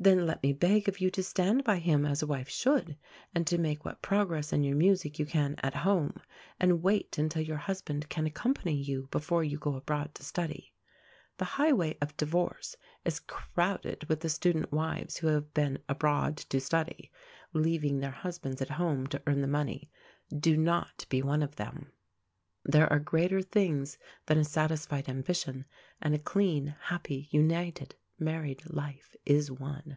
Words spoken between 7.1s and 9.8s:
until your husband can accompany you before you go